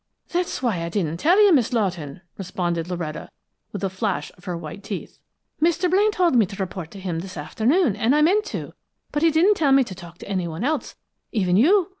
"That's 0.29 0.49
just 0.49 0.63
why 0.63 0.81
I 0.81 0.89
didn't 0.89 1.17
tell 1.17 1.39
you, 1.39 1.53
Miss 1.53 1.73
Lawton!" 1.73 2.21
responded 2.35 2.87
Loretta, 2.89 3.29
with 3.71 3.83
a 3.83 3.89
flash 3.91 4.31
of 4.35 4.45
her 4.45 4.57
white 4.57 4.83
teeth. 4.83 5.19
"Mr. 5.61 5.87
Blaine 5.91 6.09
told 6.09 6.33
me 6.35 6.47
to 6.47 6.55
report 6.55 6.89
to 6.89 6.99
him 6.99 7.19
this 7.19 7.37
afternoon, 7.37 7.95
and 7.95 8.15
I 8.15 8.23
meant 8.23 8.45
to, 8.45 8.73
but 9.11 9.21
he 9.21 9.29
didn't 9.29 9.53
tell 9.57 9.71
me 9.73 9.83
to 9.83 9.93
talk 9.93 10.17
to 10.17 10.27
anyone 10.27 10.63
else, 10.63 10.95
even 11.31 11.55
you. 11.55 11.89